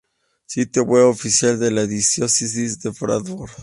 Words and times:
Sitio 0.53 0.81
web 0.83 1.09
oficial 1.09 1.59
de 1.59 1.69
la 1.69 1.85
diócesis 1.85 2.79
de 2.81 2.89
Bradford. 2.89 3.51